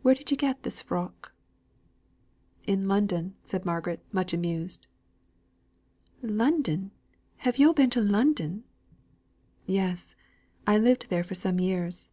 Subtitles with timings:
[0.00, 1.32] Where did ye get this frock?"
[2.66, 4.86] "In London," said Margaret, much amused.
[6.22, 6.90] "London!
[7.44, 8.64] Have yo' been in London?"
[9.66, 10.16] "Yes!
[10.66, 12.08] I lived there for some years.